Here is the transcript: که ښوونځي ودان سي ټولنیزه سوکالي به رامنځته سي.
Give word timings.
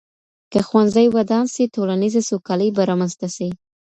که 0.51 0.59
ښوونځي 0.67 1.05
ودان 1.15 1.45
سي 1.53 1.63
ټولنیزه 1.75 2.21
سوکالي 2.29 2.69
به 2.75 2.83
رامنځته 2.89 3.27
سي. 3.35 3.49